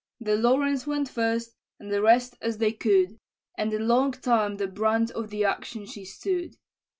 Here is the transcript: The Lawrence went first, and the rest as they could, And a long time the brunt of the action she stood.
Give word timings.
The 0.19 0.35
Lawrence 0.35 0.87
went 0.87 1.07
first, 1.09 1.51
and 1.79 1.93
the 1.93 2.01
rest 2.01 2.35
as 2.41 2.57
they 2.57 2.71
could, 2.71 3.19
And 3.55 3.71
a 3.71 3.77
long 3.77 4.13
time 4.13 4.57
the 4.57 4.65
brunt 4.65 5.11
of 5.11 5.29
the 5.29 5.45
action 5.45 5.85
she 5.85 6.05
stood. 6.05 6.55